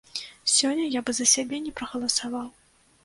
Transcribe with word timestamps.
Сёння 0.53 0.87
я 0.97 1.03
бы 1.09 1.15
за 1.19 1.27
сябе 1.33 1.61
не 1.67 1.75
прагаласаваў. 1.81 2.47